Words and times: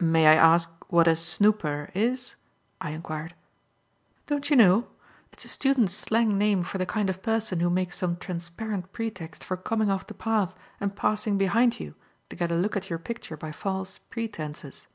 "May 0.00 0.26
I 0.26 0.34
ask 0.34 0.72
what 0.92 1.06
a 1.06 1.14
'snooper' 1.14 1.92
is?" 1.94 2.34
I 2.80 2.90
enquired. 2.90 3.36
"Don't 4.26 4.50
you 4.50 4.56
know? 4.56 4.88
It's 5.32 5.44
a 5.44 5.48
student's 5.48 5.94
slang 5.94 6.36
name 6.36 6.64
for 6.64 6.78
the 6.78 6.84
kind 6.84 7.08
of 7.08 7.22
person 7.22 7.60
who 7.60 7.70
makes 7.70 7.96
some 7.98 8.16
transparent 8.16 8.90
pretext 8.92 9.44
for 9.44 9.56
coming 9.56 9.88
off 9.88 10.08
the 10.08 10.14
path 10.14 10.56
and 10.80 10.96
passing 10.96 11.38
behind 11.38 11.78
you 11.78 11.94
to 12.28 12.34
get 12.34 12.50
a 12.50 12.56
look 12.56 12.76
at 12.76 12.90
your 12.90 12.98
picture 12.98 13.36
by 13.36 13.52
false 13.52 13.98
pretences." 13.98 14.88